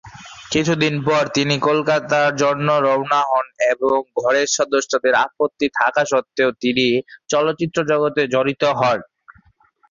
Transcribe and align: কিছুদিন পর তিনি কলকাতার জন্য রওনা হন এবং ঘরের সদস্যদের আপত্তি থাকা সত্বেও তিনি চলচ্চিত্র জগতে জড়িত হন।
কিছুদিন 0.51 0.95
পর 1.05 1.23
তিনি 1.35 1.55
কলকাতার 1.67 2.31
জন্য 2.37 2.67
রওনা 2.85 3.21
হন 3.25 3.45
এবং 3.71 3.93
ঘরের 4.15 4.47
সদস্যদের 4.57 5.13
আপত্তি 5.25 5.67
থাকা 5.79 6.03
সত্বেও 6.11 6.49
তিনি 6.61 6.85
চলচ্চিত্র 7.29 7.77
জগতে 7.91 8.21
জড়িত 8.33 8.63
হন। 8.79 8.99